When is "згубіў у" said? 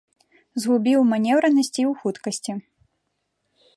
0.63-1.03